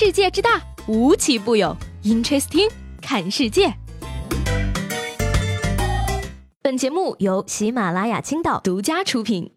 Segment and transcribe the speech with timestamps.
[0.00, 1.76] 世界之大，无奇不有。
[2.04, 2.70] Interesting，
[3.02, 3.74] 看世界。
[6.62, 9.52] 本节目由喜马拉雅青岛独家出品。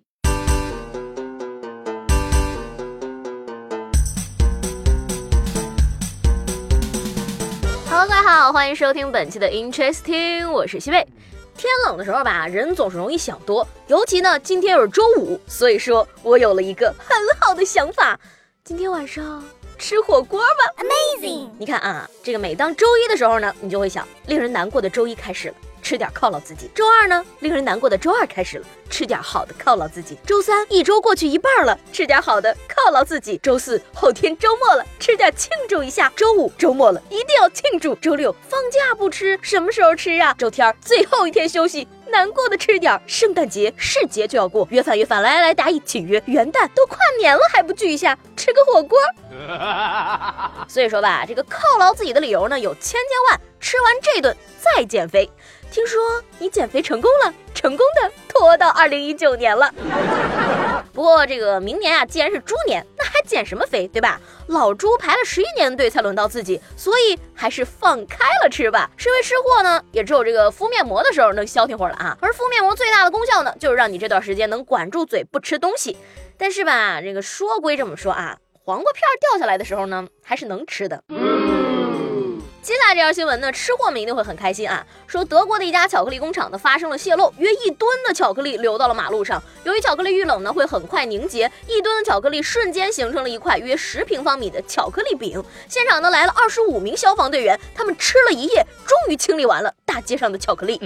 [7.87, 11.07] Hello，各位好，欢迎收听本期的 Interesting，我是西贝。
[11.55, 18.19] 天冷的时候吧，人总是容易想多，尤其呢，今天又是周五，所以说我有了一个很好的想法，
[18.63, 19.43] 今天晚上
[19.81, 21.49] 吃火锅吧，Amazing！
[21.57, 25.55] 你看啊，这个每当周一的时候呢，你就会想，令人难过的周一开始了。
[25.81, 26.69] 吃点犒劳自己。
[26.75, 30.15] 周二呢，令人难过的周二开始了，吃点好的犒劳自己。
[30.23, 33.39] 周三一周过去一半了，吃点好的犒劳自己。
[33.41, 36.13] 周四后天周末了，吃点庆祝一下。
[36.15, 37.95] 周五周末了，一定要庆祝。
[37.95, 40.35] 周六放假不吃，什么时候吃啊？
[40.37, 43.01] 周天最后一天休息，难过的吃点。
[43.07, 46.21] 圣诞节是节就要过，约饭约饭，来来来，大家一起约。
[46.27, 48.99] 元旦都跨年了还不聚一下，吃个火锅。
[50.67, 55.29] 所以说吧，这个犒劳自己的理由呢有千千万，吃完这顿再减肥。
[55.71, 56.01] 听说
[56.37, 59.71] 你减肥成功了，成功的拖到二零一九年了。
[60.91, 64.19] 不过这个明年啊，既然是猪年，那还减什么肥，对吧？
[64.47, 68.89] 老猪排了十一年队才轮到自己，所以还是放开了吃吧。
[68.97, 72.17] 身为吃货呢，也只有这个敷面膜的时候能消停会儿了啊。
[72.19, 75.95] 而敷面膜最大的功效呢，就是让你这段时间能管住嘴不吃东西。
[76.39, 81.03] 但是吧，这个说归这么说啊，黄瓜片掉下来的时候呢，还是能吃的。
[82.61, 84.85] 接下来这条新闻呢，吃货们一定会很开心啊！
[85.07, 89.41] 说德国的一家巧克力工厂呢发生了泄漏，约一吨的巧克力流到了马路上。
[89.63, 95.43] 由于巧克力遇冷呢会很快凝结，一吨的巧克力瞬间形成了一块约十平方米的巧克力饼。
[95.67, 100.79] 现场呢来了二十五名消防队员，他们吃了一夜，终于清理完了大街上的巧克力。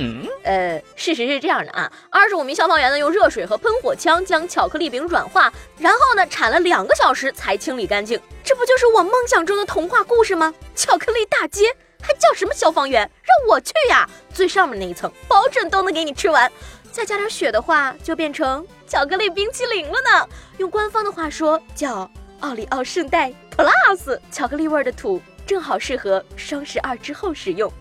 [0.43, 8.17] 呃，事实是这样的啊，二十五名消防员呢用热水和喷火枪将巧克力饼软化，然后呢铲了两个小时才清理干净。
[8.45, 10.53] 这不就是我梦想中的童话故事吗？
[10.75, 11.64] 巧克力大街
[12.05, 13.01] 还叫什么消防员？
[13.01, 14.07] 让我去呀！
[14.31, 16.51] 最上面那一层，保准都能给你吃完。
[16.91, 20.29] 再加点雪的话，就变成巧克力冰淇淋了呢。
[20.59, 22.09] 用官方的话说，叫
[22.41, 24.19] 奥利奥圣代 Plus。
[24.31, 27.71] 巧克力味的土正好适合双十二之后使用。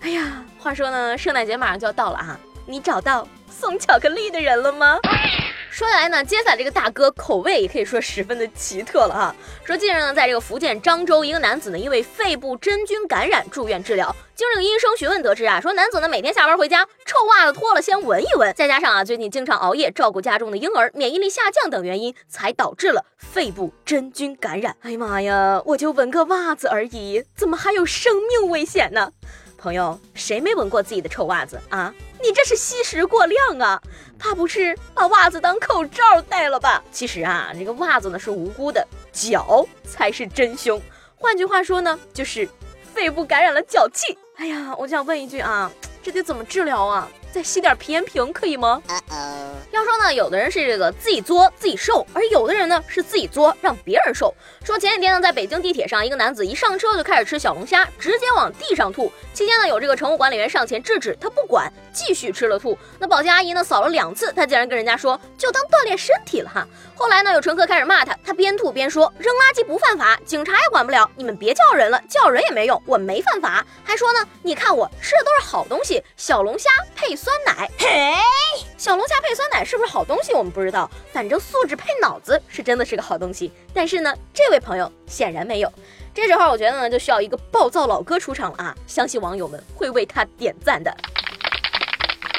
[0.00, 4.98] 哎呀，话说呢，圣诞节马上就要到了啊，你找到送巧克力的人了吗？
[5.78, 9.36] 说起来呢，接下来这个大哥口味也可以说十分的奇特了哈。
[9.64, 14.12] 说近日呢，在这个福建漳州，一个男子呢因为肺部真菌感染住院治疗。
[14.34, 24.76] 经这个医生询问得知啊，说男子呢每天下班回家，臭袜子脱了先闻一闻，再加上啊最近经常熬夜照顾家中的婴儿，免疫力下降等原因，才导致了肺部真菌感染。
[24.80, 29.12] 哎呀妈呀，我就闻个袜子而已，怎么还有生命危险呢？
[29.58, 31.92] 朋友，谁没闻过自己的臭袜子啊？
[32.22, 33.82] 你这是吸食过量啊！
[34.18, 36.82] 怕不是把袜子当口罩戴了吧？
[36.92, 40.80] 其实啊，这个袜子呢是无辜的，脚才是真凶。
[41.16, 42.48] 换句话说呢，就是
[42.94, 44.16] 肺部感染了脚气。
[44.36, 45.70] 哎呀，我想问一句啊，
[46.02, 47.08] 这得怎么治疗啊？
[47.32, 48.80] 再吸点皮炎平可以吗？
[49.70, 54.34] 要说呢，有的人是这个自己作自己受，而有的人呢是自己作让别人受。
[54.64, 59.12] 说前几天呢，在北京地铁上，一个男子一上车就开始吃小龙虾，直接往地上吐。
[59.34, 62.76] 期间呢，有这个乘务管理员上前制止，他不管，继续吃了吐。
[62.98, 66.66] 那保洁阿姨呢扫了两次，他竟然跟人家说就当锻炼身体了哈。
[66.96, 73.64] 后来呢，有乘客开始骂他，他边吐边说扔垃圾不犯法，警察也管不了，你们别叫人了，叫人也没用，我没犯法。
[73.84, 77.18] 还说呢，你看我吃的都是好东西，小龙虾配。
[77.18, 78.14] 酸奶，嘿，
[78.76, 80.32] 小龙虾配酸奶是不是好东西？
[80.32, 83.52] 我们不知道，反正素质配脑子是真的是个好东西。
[83.72, 85.72] 但是呢，这位朋友显然没有。
[86.14, 88.74] 这时候我觉得呢，就需要一个暴躁老哥出场了啊！
[88.86, 90.92] 相信网友们会为他点赞的。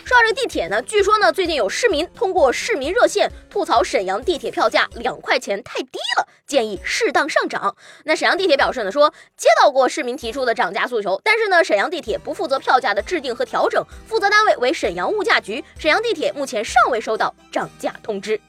[0.09, 7.75] 说到这个地铁呢，据说呢，最近有市民通过市民热线吐槽沈阳地铁票价两块钱太低了，建议适当上涨。
[8.05, 18.41] 那沈阳地铁表示呢，说接到过市民提出的涨价诉求，但是呢，沈阳地铁不负责票价的制定和调整，负责单位为沈阳物价局，沈阳地铁目前尚未收到涨价通知。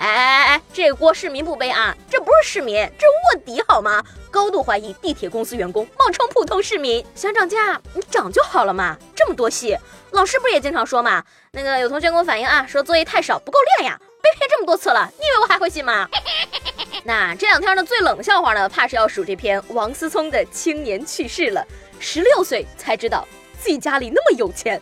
[0.00, 4.02] 哎哎哎，这锅市民不背啊，这不是市民，这是卧底好吗？
[4.30, 9.76] 高度怀疑地铁公司员工冒充普通市民，想涨价你涨就好了嘛，这么多戏。
[10.12, 11.22] 老师不是也经常说嘛？
[11.52, 16.08] 那个有同学给我反映啊，说作业太少，不够练呀，被骗这么多次了，你以为我还会信吗？
[17.04, 21.62] 那这两天呢，最冷笑话呢，怕是要数这篇王思聪的青年去世了，
[21.98, 23.28] 十六岁才知道
[23.60, 24.80] 自己家里那么有钱。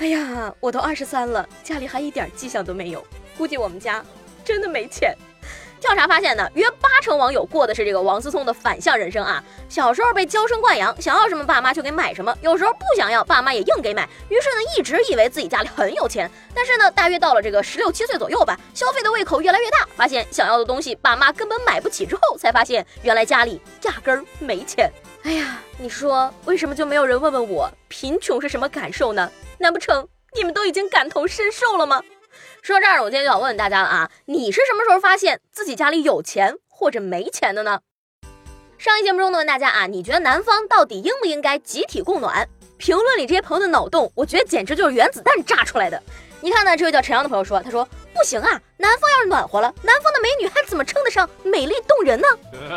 [0.00, 3.06] 哎呀，我都二十三了，家里还一点迹象都没有，
[3.38, 4.04] 估计我们家
[4.50, 5.16] 真的没钱。
[5.78, 9.42] 调查发现呢，约八成网友过的是这个王思聪的反向人生啊。
[9.68, 14.06] 小时候被娇生惯养，想要什么爸妈就给买什么，有时候不想要，爸妈也硬给买。
[14.28, 16.30] 于是呢，一直以为自己家里很有钱。
[16.54, 24.92] 但是呢，大约到了这个十六七岁左右吧，消费的胃口越来越大，发现想要的东西爸妈根本买不起，之后才发现原来家里压根儿没钱。
[25.22, 29.30] 哎呀，你说为什么就没有人问问我贫穷是什么感受呢？
[29.56, 30.06] 难不成
[30.36, 32.02] 你们都已经感同身受了吗？
[32.62, 37.80] 说到这儿，我今天就想问问大家了啊，你是什么时候发现自己家里有钱或者没钱的呢？
[38.78, 42.48] 上一节目中呢，问大家啊，你觉得南方到底应不应该集体供暖？
[42.78, 46.02] 评论里这些朋友的脑洞，我觉得简直就是原子弹炸出来的。
[46.40, 52.26] 你看呢，这位叫陈阳的朋友说，他说不行啊，南方要是暖和了，南方的美女还怎么称得上美丽动人呢？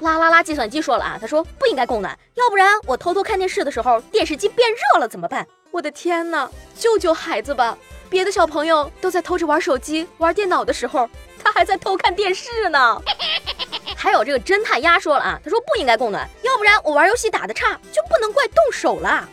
[0.00, 5.44] 啦啦啦，计算机说了啊，他说不应该供暖，要不然我偷偷看电视的时候，电视机变热了怎么办？
[5.72, 6.48] 我的天哪，
[6.78, 7.76] 救救孩子吧！
[8.14, 11.10] 别的小朋友都在偷着玩手机、玩电脑的时候，
[11.42, 13.02] 他还在偷看电视呢。
[13.98, 19.28] 还有这个侦探鸭说了啊，他说不应该供暖，要不然我玩游戏打的差，就不能怪动手了。